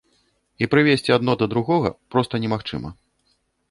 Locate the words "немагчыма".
2.45-2.99